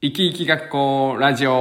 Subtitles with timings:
[0.00, 1.52] 生き生き学校ラジオ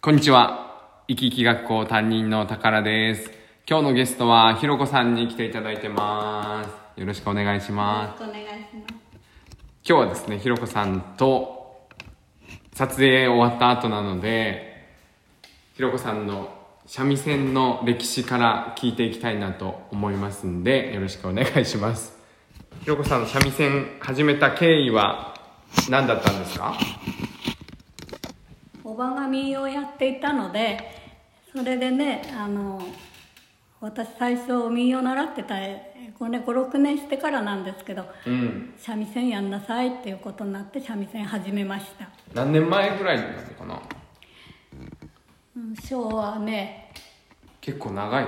[0.00, 0.90] こんにちは。
[1.08, 3.30] 生き生き学校担任の宝です。
[3.66, 6.64] 今日のゲストはひろこさんに来ていただいてま
[6.96, 7.00] す。
[7.00, 8.22] よろしくお願いします。
[8.22, 8.94] よろしくお願いします。
[9.84, 11.88] 今日はですね、ひろこさんと
[12.74, 14.88] 撮影終わった後なので、
[15.74, 16.52] ひろこさんの
[16.84, 22.18] 三味線の歴史から聞いていきたいなと思いますんで、よろしくお願いします。
[22.82, 25.31] ひろこさんの三味線始めた経緯は？
[25.90, 26.74] 何だったんですか？
[28.84, 30.78] おばが民謡をやっていたので、
[31.56, 32.80] それでね、あの、
[33.80, 38.74] 私最初民謡習ってた、5年、5、6年してからなんですけど、うん。
[38.76, 42.08] 三味線やんなさいっていうことになって三味線始めました。
[42.34, 43.82] 何年前ぐらいなのかな？
[45.56, 46.92] うん、昭和ね、
[47.60, 48.24] 結構長い。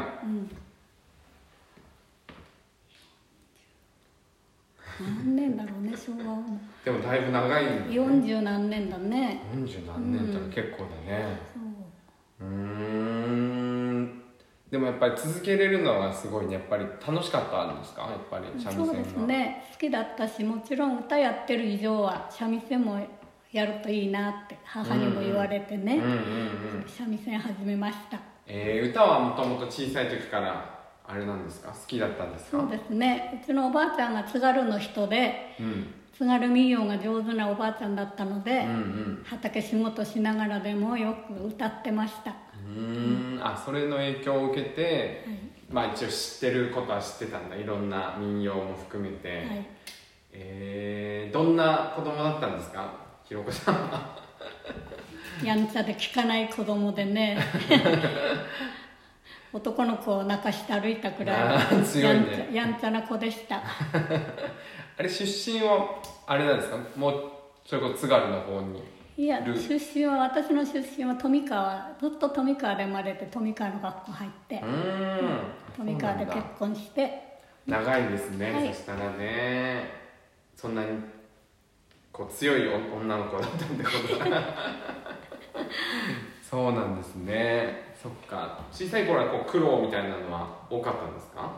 [5.00, 6.42] 何年だろうね、昭和は。
[6.84, 7.80] でもだいぶ長いんだね。
[7.90, 9.40] 40何年だね。
[9.54, 11.38] 40何年ってのは結構だね。
[12.40, 14.20] うーん。
[14.70, 16.54] でもやっぱり続けれるのはすごいね。
[16.54, 18.02] やっぱり楽しかったんですか？
[18.02, 18.84] やっぱり三味線が。
[18.86, 22.98] そうですね好きだったしもちろん歌やってる以上は三味線も
[23.52, 26.00] やるといいなって母にも言われてね。
[26.86, 30.73] 三味線始めましたえー、歌はもともと小さい時から
[31.06, 31.68] あれなんですか？
[31.70, 32.60] 好きだったんですか？
[32.60, 35.94] そうですねうちのおばあちゃんが津軽の人でうん。
[36.16, 39.22] 津軽民謡が上手なおばあちゃんだったので、うんうん。
[39.24, 43.40] 畑仕事しながらでもよく歌ってましたうーん。
[43.44, 45.24] あ、それの影響を受けて、
[45.70, 47.56] まあ一応知ってることは知ってたんだ。
[47.56, 49.28] いろんな民謡も含めて。
[49.28, 49.66] はい
[50.36, 52.92] えー、どんな子供だったんですか？
[53.24, 54.16] ひろこさんは。
[55.44, 57.38] やんちゃで聞かない子供でね
[59.54, 63.62] 男の子を泣かして歩いたくらい強いねやんちゃやんちゃな子でした。
[64.98, 66.76] あれ出身はあれなんですか？
[66.96, 67.30] もう
[67.64, 68.82] それこそ津軽の方に
[69.16, 75.38] いやル出身は私の出身は富川ずっと富川で生まれて富川の学校入ってうーん
[75.76, 77.22] 富川で結婚して。
[77.66, 78.68] 長いですね、はい。
[78.68, 79.88] そしたらね。
[80.56, 80.88] そんなに
[82.12, 84.40] こう強いお女の子だったんでことだ。
[86.42, 88.60] そうなんですねそっか。
[88.70, 91.50] 小さい頃はこう苦労みたいなのは多かったんですか、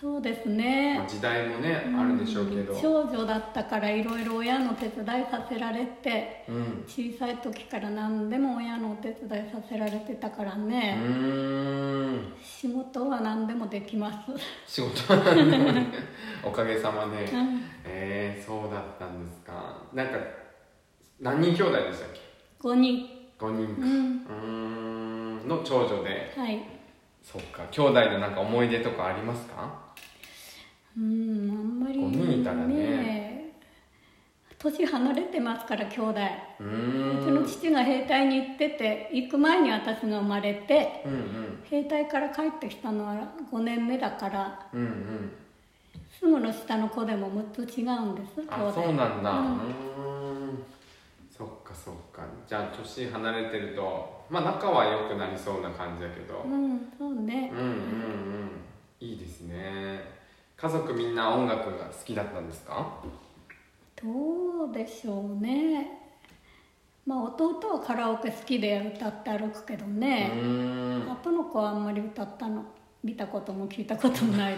[0.00, 2.74] そうですまねあ、時代もねあるでしょうけど。
[2.74, 6.84] 少女だったからいろいろ親の手伝いさせられてうん。
[6.88, 10.98] 小さい時から何でも親のお手伝いさせられてたからうね、
[12.42, 14.10] 仕事は何でもできま
[14.66, 15.88] す、仕事はね。
[16.42, 17.22] おかげさまで。
[17.24, 17.62] うん。
[17.84, 19.82] えー、そうだったんですか。
[19.92, 20.14] なんか
[21.20, 22.20] 何人兄弟でしたっけ
[22.66, 23.08] ？5人。
[23.38, 23.82] 5人か。
[23.82, 24.95] うん
[25.46, 26.32] の長女で。
[26.36, 26.62] はい。
[27.22, 27.64] そっか。
[27.70, 29.86] 兄弟でなんか思い出とかありますか？
[30.96, 33.34] うんあんまり五人いたらね。
[34.58, 36.20] 年離れてますから兄弟。
[36.60, 41.62] うちの父が兵隊に行ってて行く前に私が生まれてうんうん。
[41.64, 43.14] 兵隊から帰ってきたのは
[43.52, 45.32] 5年目だからうんうん。
[46.18, 48.34] すぐの下の子でも6つ違うんです
[48.74, 49.30] そうなんだ。
[49.30, 49.60] ううん
[52.48, 56.42] じゃあ年離れてるとまあ仲は良くなりそうな感じだけど。
[56.42, 57.50] うんそうね。
[57.52, 58.50] うんうんうん。
[59.00, 60.00] いいですね。
[60.56, 62.86] 家族みんな音楽が好きだったんですか？
[64.02, 66.02] どうでしょうね。
[67.06, 70.32] まあ弟はカラオケ好きで歌って歩くけどうね、
[71.08, 72.64] 後の子はあんまり歌ったの
[73.04, 74.56] 見たことも聞いたこともない。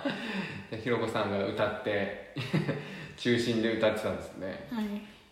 [0.70, 2.32] でひろこさんが歌って
[3.16, 4.68] 中心で歌ってたんですね。
[4.70, 4.84] はい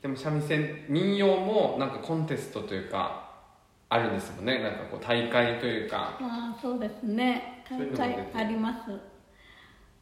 [0.02, 3.28] でも三味線民謡もなんかコンテストというか
[3.88, 4.58] あるんですもんね。
[4.62, 6.18] なんかこう大会というか。
[6.20, 7.64] ああそうですね。
[7.68, 8.92] 大会あります。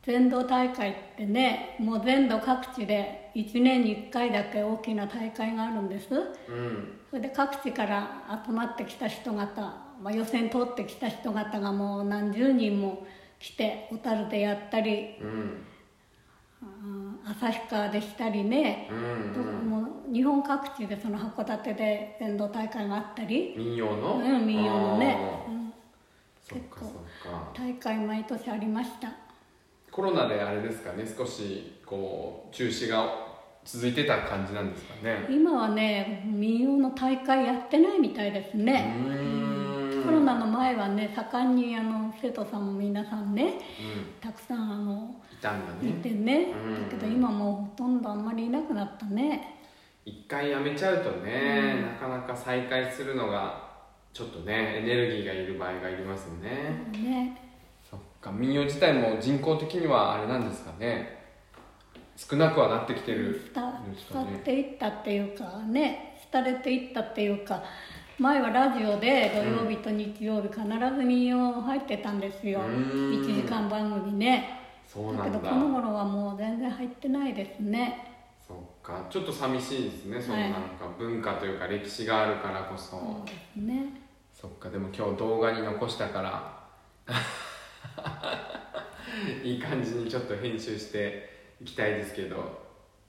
[0.02, 6.08] 全道大会ってねもう全土各地で1年に1回だけ大きな大会があるんです。
[6.14, 6.98] うん。
[7.10, 9.62] それで各地から集まってきた人方、
[10.02, 13.06] まあ、予選通ってきた人方がもう何十人も
[13.38, 15.16] 来て小樽でやったり。
[15.20, 15.66] うんうん
[17.50, 19.70] 旭川でしたりねうんうん。
[19.70, 24.14] もう日本各地でその函館で全道大会があったり、民謡の？
[24.16, 25.18] うん、民謡のね、
[25.48, 25.72] うん。
[26.42, 26.90] そっかそっ
[27.32, 27.52] か。
[27.54, 29.12] 大会毎年ありました。
[29.90, 33.26] コロナであれですかね少しこう中止が
[33.64, 35.26] 続いてた感じなんですかね。
[35.30, 39.45] 今はね民謡の大会やってないみたいですうね、ーん
[40.06, 44.20] コロナの前はね盛んにあの生徒さんも皆さんねうん。
[44.20, 46.88] たくさんあのいたんだいねてね、うん。
[46.88, 49.54] だけど今もうほとんどあんまりいなくなったね。
[50.04, 51.82] 一回やめちゃうとね、うん。
[51.82, 53.66] なかなか再開するのが
[54.12, 56.50] ちょっとねエネルギーがいる場合がいりますよね、
[56.92, 57.40] ね。
[57.90, 58.30] そっか。
[58.30, 61.16] 民謡自体も人口的にはあれなんですかね。
[62.16, 63.42] 少なくはなってきてる。
[63.44, 63.60] スタ
[64.14, 66.16] 去っていったっていうかね。
[66.32, 67.62] 廃れていったっていうか
[68.18, 73.22] 前はラジオで土曜日と日曜日必ず民謡入ってたんですよ、うーん。
[73.22, 74.60] 1時間番組ね。
[74.94, 75.38] だけどそうなんだ。
[75.50, 78.14] この頃はもう全然入ってないですね。
[78.46, 79.04] そっか。
[79.10, 80.20] ちょっと寂しいですね。
[80.20, 80.50] そのはい。
[80.50, 84.00] なんか文化というか歴史があるからこそ、そうですね。
[84.32, 84.70] そっか。
[84.70, 86.56] でも今日動画に残したから。
[89.44, 92.64] いい感じにちょっと編集していきたいですけど。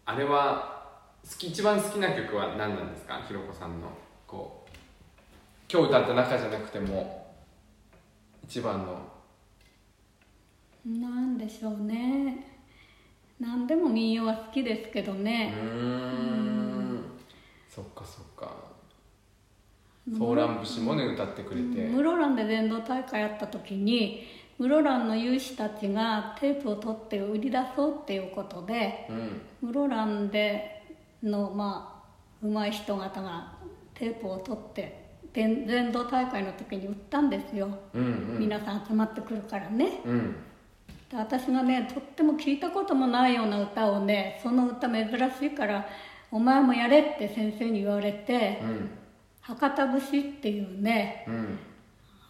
[0.06, 0.77] あれは
[1.24, 3.21] 好き一番好きな曲は何なんですか？
[3.27, 3.88] ひろこさんの
[4.25, 4.66] こう
[5.69, 7.33] 今日歌った中じゃなくても
[8.43, 8.97] 一番の。
[10.85, 12.57] なんでしょうね。
[13.37, 17.03] 何でも民謡は好きですけどうね、ーん。
[17.69, 18.55] そっかそっか
[20.17, 21.89] 「ソーラン節」もね歌ってくれて。
[21.89, 24.23] 室蘭で伝道大会やった時に
[24.57, 29.05] 室蘭の有志たちがテープを取って売り出そうっていうことで
[29.61, 29.69] うん。
[29.69, 32.01] 室蘭でのま
[32.41, 33.53] あ上手い人方が
[33.93, 35.06] テープを取って
[35.38, 38.07] 伝伝道大会の時に売ったんですよ、うんう
[38.38, 38.39] ん。
[38.39, 40.01] 皆さん集まってくるからね。
[40.04, 40.36] うん。
[41.12, 45.88] で私がねとっても聞いたこともないような歌をねその歌珍しいから
[46.31, 48.89] お前もやれって先生に言われてうん
[49.39, 51.60] 「博多節」っていうねうん。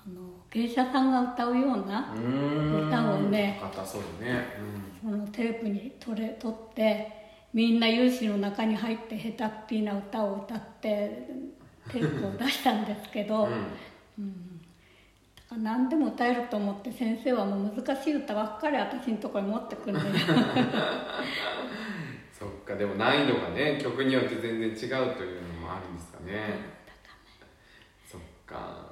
[0.05, 0.21] あの
[0.51, 4.45] 芸者さんが歌うような歌をね硬そうだね
[5.01, 7.07] そのテープに取れ取って
[7.53, 11.29] みんな有志の中に入って下手っぴな歌を歌って
[11.91, 13.45] テープを出したんですけど、
[14.17, 14.31] うん、
[15.53, 20.09] うん、何でも歌えると思って先生はもう難しい歌ばっかり私のところに持ってくるんで。
[22.37, 26.49] そっかでも難易度がね曲によって全然違うというのもあるんですかね。
[28.05, 28.91] そっか。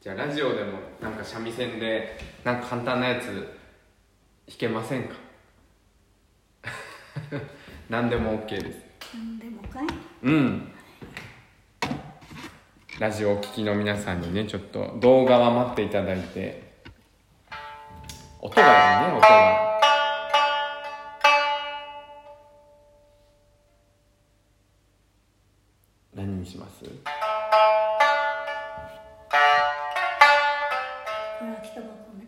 [0.00, 5.14] じゃあラジオでもなんか三味線でなんか簡単なやつ弾けませんか？
[7.88, 8.80] 何でも OK です。
[9.14, 9.86] 何でもかい？
[10.24, 10.71] うん
[13.00, 16.72] ラジオをお聞きの皆さんにねちょっと動画は待っていただいて。
[18.40, 19.80] 音がいいね音が。
[26.14, 26.84] 何にします？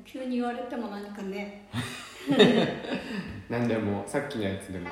[0.06, 1.68] 急に言われても何かね。
[3.50, 4.88] 何でもさっきのやつでも。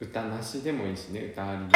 [0.00, 1.70] 歌なしでもいいしね歌ありでも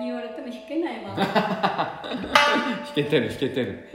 [0.00, 1.14] に言われても弾けないわ。
[1.14, 3.88] 弾けてる弾けてる。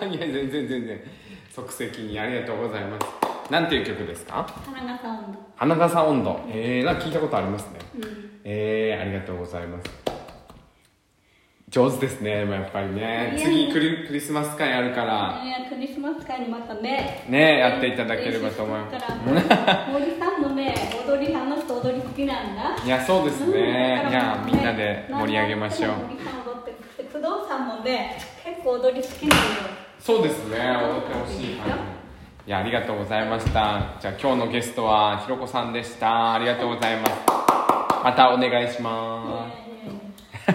[0.08, 1.00] いや全然全然。
[1.50, 3.52] 即席にありがとうございます。
[3.52, 4.46] なんていう曲ですか？
[4.72, 7.78] 花笠温度花笠温度えー、なんか聞いたことありますね。
[7.96, 8.30] うん。
[8.44, 9.90] えー、ありがとうございます。
[11.68, 13.34] 上手ですねやっぱりね。
[13.38, 15.40] 次クリクリスマス会あるから。
[15.44, 17.24] いやクリスマス会にまたね。
[17.28, 18.96] ねやっていただければと思います。
[19.92, 20.74] 森さんもね
[21.06, 22.76] 踊りあの人踊り好きなんだ。
[22.84, 23.52] いやそうですうん。
[23.52, 25.92] ね、だからいやみんなで盛り上げましょう。
[26.08, 26.72] 森さん踊って
[27.04, 29.46] 工藤さんもね結構踊り好きなのよ
[30.00, 33.96] そうですね踊ってほしい感じ、い、いやありがとうございました。
[34.00, 36.32] じゃあ今日のゲストはひろこさんでした。
[36.32, 37.12] ありがとうございます。
[38.02, 39.46] またお願いしま
[40.32, 40.52] す、